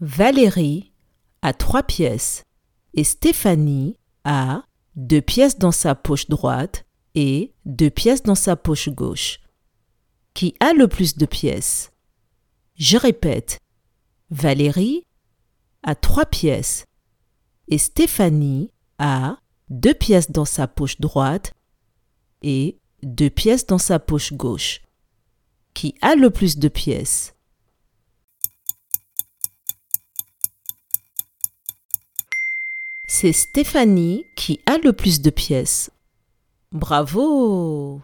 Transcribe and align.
Valérie 0.00 0.92
a 1.40 1.54
trois 1.54 1.82
pièces 1.82 2.42
et 2.92 3.02
Stéphanie 3.02 3.96
a 4.24 4.62
deux 4.94 5.22
pièces 5.22 5.58
dans 5.58 5.72
sa 5.72 5.94
poche 5.94 6.28
droite 6.28 6.84
et 7.14 7.54
deux 7.64 7.88
pièces 7.88 8.22
dans 8.22 8.34
sa 8.34 8.56
poche 8.56 8.90
gauche. 8.90 9.40
Qui 10.34 10.54
a 10.60 10.74
le 10.74 10.86
plus 10.86 11.16
de 11.16 11.24
pièces? 11.24 11.92
Je 12.74 12.98
répète. 12.98 13.58
Valérie 14.28 15.06
a 15.82 15.94
trois 15.94 16.26
pièces 16.26 16.84
et 17.68 17.78
Stéphanie 17.78 18.70
a 18.98 19.38
deux 19.70 19.94
pièces 19.94 20.30
dans 20.30 20.44
sa 20.44 20.68
poche 20.68 21.00
droite 21.00 21.54
et 22.42 22.78
deux 23.02 23.30
pièces 23.30 23.66
dans 23.66 23.78
sa 23.78 23.98
poche 23.98 24.34
gauche. 24.34 24.82
Qui 25.72 25.94
a 26.02 26.16
le 26.16 26.28
plus 26.28 26.58
de 26.58 26.68
pièces? 26.68 27.35
C'est 33.08 33.32
Stéphanie 33.32 34.26
qui 34.34 34.60
a 34.66 34.78
le 34.78 34.92
plus 34.92 35.20
de 35.20 35.30
pièces. 35.30 35.90
Bravo 36.72 38.00